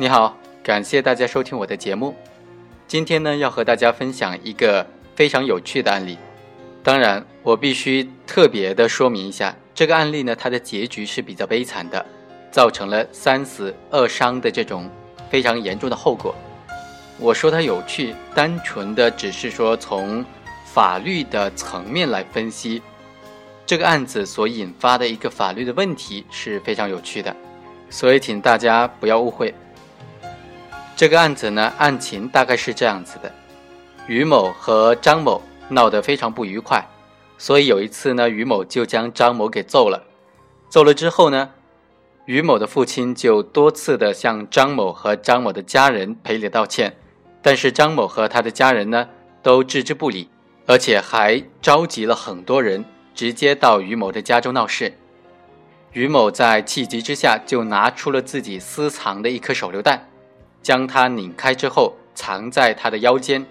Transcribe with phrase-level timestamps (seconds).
[0.00, 2.14] 你好，感谢大家收听我的节目。
[2.86, 4.86] 今天呢，要和大家分享一个
[5.16, 6.16] 非常有趣的案例。
[6.84, 12.06] 当然，我必须特别的说明一下，这个案例呢，它的结局是比较悲惨的，
[12.48, 14.88] 造成了三死二伤的这种
[15.28, 16.32] 非常严重的后果。
[17.18, 20.24] 我说它有趣，单纯的只是说从
[20.64, 22.80] 法律的层面来分析
[23.66, 27.34] 这个案子所引发的一个法律的问题是非常有趣的，
[27.90, 29.52] 所以请大家不要误会。
[30.98, 33.32] 这个案子呢，案情大概是这样子的：
[34.08, 36.84] 于某和张某闹得非常不愉快，
[37.38, 40.02] 所以有一次呢，于某就将张某给揍了。
[40.68, 41.50] 揍了之后呢，
[42.24, 46.96] 于某的父亲就多次的向张某和张某的家人赔礼道歉，
[47.40, 49.08] 但是张某和他的家人呢
[49.40, 50.28] 都置之不理，
[50.66, 52.84] 而且还召集了很多人
[53.14, 54.92] 直接到于某的家中闹事。
[55.92, 60.04] 于某在气急之下就拿出了自己私藏的一颗手榴弹。
[60.62, 63.46] 将它拧开之后，藏在他的腰间，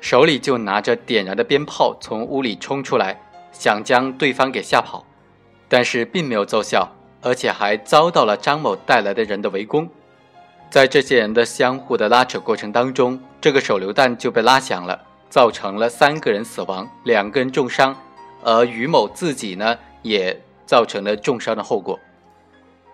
[0.00, 3.20] 手里就拿着点燃的鞭炮从屋里冲出来，
[3.52, 5.04] 想将对方给吓跑，
[5.68, 6.88] 但是并没有奏效，
[7.20, 9.88] 而且还遭到了张某带来的人的围攻。
[10.70, 17.94] 在这些人的相互的拉扯过程当中，这个手榴弹就被拉响了，造成了三个人死亡，两个人重伤，
[18.42, 22.00] 而于某自己呢也造成了重伤的后果。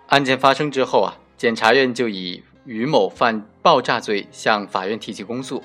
[0.08, 5.62] 案件发生之后啊，检察院就以于某犯爆炸罪，向法院提起公诉。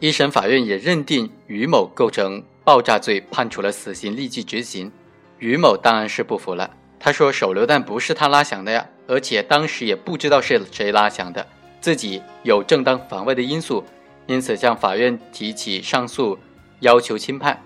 [0.00, 4.90] 一审法院也认定于某构成爆炸罪，判处了死刑，立即执行。
[5.38, 11.46] 于某当然是不服了，他说手榴弹不是他拉响的呀，而且当时也不知道是谁拉响的，
[11.82, 13.84] 自己有正当防卫的因素，
[14.26, 16.38] 因此向法院提起上诉，
[16.80, 17.62] 要求轻判。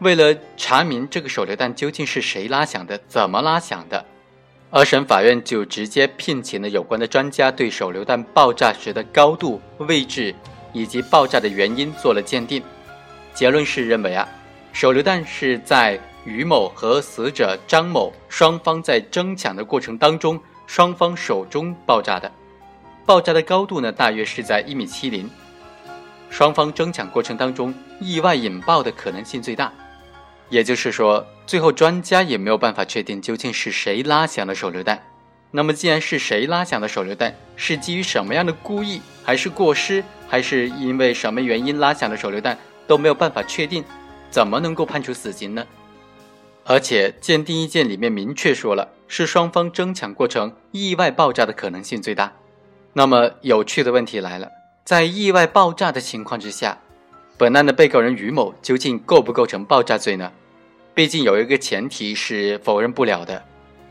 [0.00, 4.04] 为了查明这个手榴弹究竟是谁拉响的，怎么拉响的？
[4.76, 10.34] 二审法院就直接聘请了有关的专家，对手榴弹爆炸时的高度、位置
[10.72, 12.60] 以及爆炸的原因做了鉴定。
[13.32, 14.28] 结论是认为啊，
[14.72, 22.28] 手榴弹是在于某和死者张某双方在争抢的过程当中，双方手中爆炸的。
[23.06, 25.30] 爆炸的高度呢，大约是在一米七零。
[26.30, 29.72] 双方争抢过程当中，意外引爆的可能性最大。
[30.48, 35.02] 也就是说，最后专家也没有办法确定究竟是谁拉响的手榴弹。
[35.50, 43.84] 那么，既然是谁拉响的手榴弹，是基于什么样的故意，还是过失，还是因为什么原因拉响的手榴弹，都没有办法确定，
[44.30, 45.64] 怎么能够判处死刑呢？
[46.64, 52.32] 而且，鉴定意见里面明确说了，是双方争抢过程意外爆炸的可能性最大。
[52.94, 54.48] 那么，有趣的问题来了，
[54.84, 56.78] 在意外爆炸的情况之下。
[57.36, 60.32] 本案的被告人于某究竟构不构成爆炸罪呢？
[60.94, 63.44] 毕竟有一个前提是否认不了的，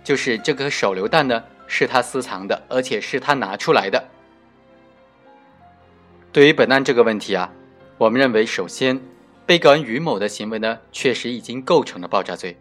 [0.03, 4.02] 就是这颗手榴弹呢是他私藏的，而且是他拿出来的。
[6.31, 7.52] 对于本案这个问题啊，
[7.97, 9.00] 我们认为，首先，
[9.46, 12.58] 被告人于某的行为呢确实已经构成了爆炸罪。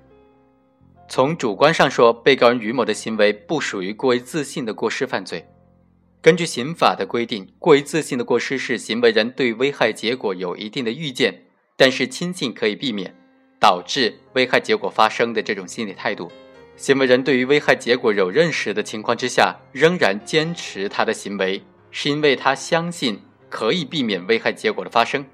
[1.08, 5.46] 从主观上说，被告人于某的行为不属于过于自信的过失犯罪。
[6.20, 11.44] 根据刑法的规定，过于自信的过失是行为人对危害结果有一定的预见，
[11.76, 13.14] 但是轻信可以避免，
[13.62, 16.28] 导致危害结果发生的这种心理态度。
[16.76, 21.62] 行为人对于危害结果有认识的情况之下，仍然坚持他的行为，
[21.92, 25.24] 是因为他相信可以避免危害结果的发生。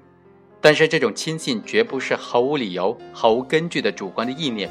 [0.61, 4.69] 但是这种轻信绝不是毫无理由、毫无根据的主观的意念，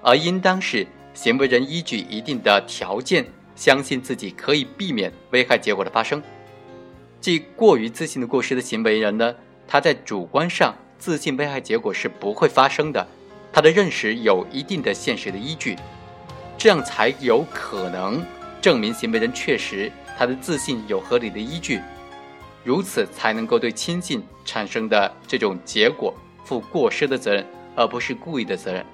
[0.00, 3.26] 而应当是行为人依据一定的条件。
[3.56, 6.22] 相信自己可以避免危害结果的发生，
[7.20, 9.34] 即过于自信的过失的行为人呢，
[9.68, 13.04] 他在主观上自信危害结果是不会发生的，
[13.52, 15.76] 他的认识有一定的现实的依据，
[16.56, 18.24] 这样才有可能
[18.60, 21.80] 证明行为人确实他的自信有合理的依据，
[22.62, 26.14] 如此才能够对亲信产生的这种结果
[26.44, 27.44] 负过失的责任，
[27.74, 28.86] 而不是故意的责任。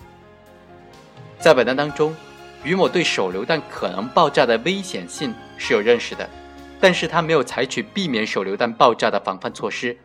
[1.39, 2.15] 在本案当中。
[2.65, 6.29] 于某对手榴弹可能爆炸的危险性是有认识的，
[6.81, 9.97] 但是他没有采取避免手榴弹爆炸的防范措施，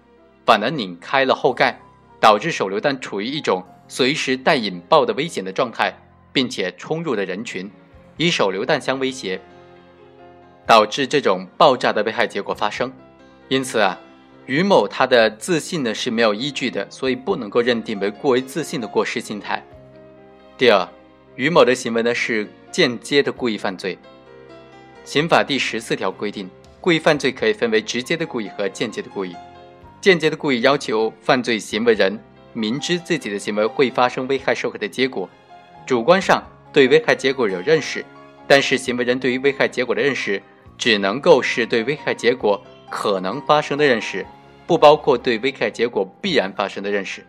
[0.45, 1.79] 反而拧开了后盖，
[2.21, 5.93] 导致手榴弹处于一种随时待引爆的危险的状态，
[6.31, 7.69] 并且冲入了人群，
[8.15, 9.41] 以手榴弹相威胁，
[10.65, 12.93] 导致这种爆炸的危害结果发生。
[13.49, 13.99] 因此啊，
[14.45, 19.61] 于某他的自信呢是没有依据的，所以不能够认定为过于自信的过失心态。
[20.57, 20.87] 第二。
[21.37, 23.97] 于某的行为呢是间接的故意犯罪。
[25.05, 26.47] 刑法第十四条规定，
[26.81, 29.33] 故意犯罪可以分为直接的故意和间接的故意。
[30.01, 32.19] 间接的故意要求犯罪行为人
[32.53, 35.29] 明知自己的行为会发生危害社会的结果，
[35.85, 36.43] 主观上
[36.73, 38.03] 对危害结果有认识，
[38.47, 40.41] 但是行为人对于危害结果的认识
[40.75, 42.59] 只能够是对危害结果
[42.89, 44.25] 可能发生的认识，
[44.65, 47.23] 不包括对危害结果必然发生的认识。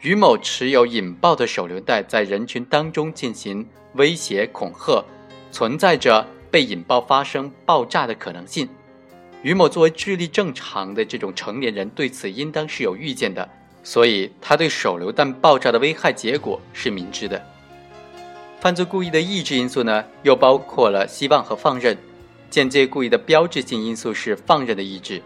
[0.00, 5.04] 于某持有引爆的手榴弹，在人群当中进行威胁恐吓，
[5.52, 8.66] 存在着被引爆发生爆炸的可能性。
[9.42, 13.48] 于某作为智力正常的这种成年人，对此应当是有预见的，
[13.82, 17.42] 所以他对手榴弹爆炸的危害结果是明知的。
[18.60, 21.96] 犯罪故意的意志因素呢，又包括了希望和放任。
[22.50, 25.22] 间接故意的标志性因素是放任的意志，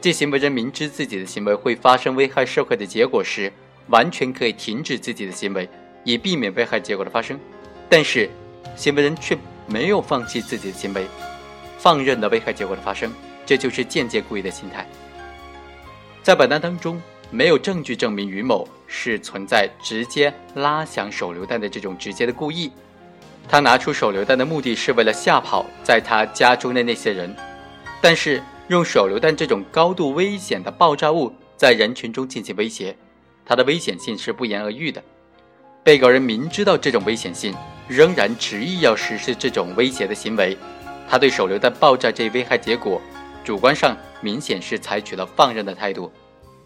[0.00, 3.50] 即行为人明知自己的行为会发生危害社会的结果时，
[3.88, 5.68] 完全可以停止自己的行为，
[6.04, 7.40] 以避免危害结果的发生。
[7.88, 8.30] 但是，
[8.76, 9.36] 行为人却
[9.66, 11.06] 没有放弃自己的行为，
[11.78, 13.10] 放任了危害结果的发生。
[13.50, 14.86] 这就是间接故意的心态。
[16.22, 17.02] 在本案当中，
[17.32, 22.70] 没有证据证明于某是存在直接拉响手榴弹的这种直接的故意。
[23.48, 27.34] 他拿出手榴弹的目的是为了吓跑在他家中的那些人，
[28.00, 32.96] 但是用手榴弹这种高度危险的爆炸物在人群中进行威胁，
[33.44, 35.02] 它的危险性是不言而喻的。
[35.82, 37.52] 被告人明知道这种危险性，
[37.88, 40.56] 仍然执意要实施这种威胁的行为，
[41.08, 43.02] 他对手榴弹爆炸这一危害结果。
[43.42, 46.12] 主观上明显是采取了放任的态度，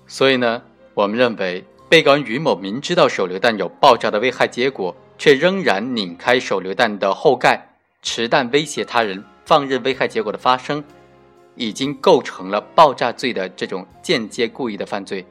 [0.07, 0.61] 所以呢，
[0.93, 7.65] 我们认为被告人于某明知道手榴弹有爆炸的危害结果，却仍然拧开手榴弹的后盖，
[8.03, 10.83] 持弹威胁他人，放任危害结果的发生，
[11.55, 15.25] 已经构成了爆炸罪的这种间接故意的犯罪。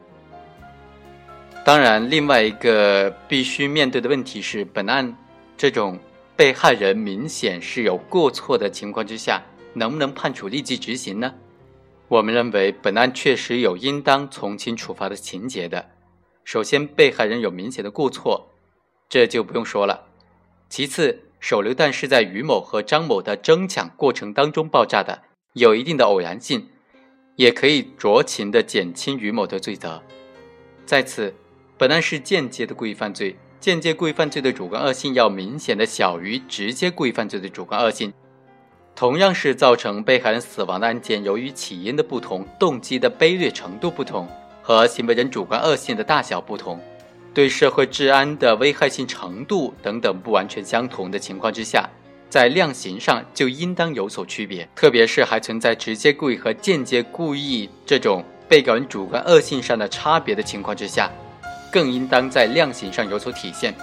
[1.65, 5.15] 当然，另外一个必须面对的问题是，本案
[5.57, 5.99] 这种
[6.35, 9.41] 被害人明显是有过错的情况之下。
[9.73, 11.33] 能不能判处立即执行呢？
[12.07, 15.89] 我们认为本案确实有应当从轻处罚的情节的。
[16.43, 18.49] 首先，被害人有明显的过错，
[19.09, 20.07] 这就不用说了。
[20.69, 25.23] 其次，手榴弹是在于某和张某的争抢过程当中爆炸的，
[25.53, 26.67] 有一定的偶然性，
[27.37, 30.03] 也可以酌情的减轻于某的罪责。
[30.85, 31.33] 再次，
[31.77, 38.13] 本案是间接的故意犯罪，间接故意犯罪的主观恶性要明显的小于直接故意犯罪的主观恶性。
[38.95, 44.27] 同样是造成被害人死亡的案件，由于起因的不同、动机的卑劣程度不同
[44.61, 46.79] 和行为人主观恶性的大小不同，
[47.33, 51.89] 对社会治安的危害性程度等等不完全相同的情况之下，
[52.29, 54.67] 在量刑上就应当有所区别。
[54.75, 61.11] 特别是还存在直接故意和间接故意这种被告人主观恶性上的差别的情况之下，
[61.71, 63.73] 更应当在量刑上有所体现。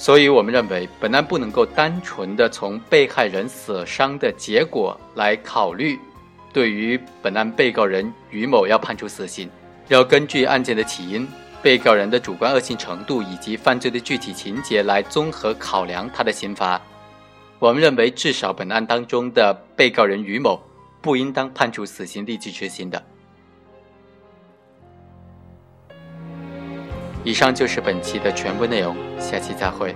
[0.00, 5.98] 所以，我们认为本案不能够单纯的从被害人死伤的结果来考虑，
[6.52, 9.50] 对于本案被告人于某要判处死刑，
[9.88, 11.26] 要根据案件的起因、
[11.60, 16.80] 被告人的主观恶性程度以及犯罪的具体情节来综合考量他的刑罚。
[17.58, 20.62] 我们认为，至少本案当中的被告人于某
[21.02, 23.02] 不应当判处死刑立即执行的。
[27.24, 29.94] 以上就是本期的全部内容，下期再会。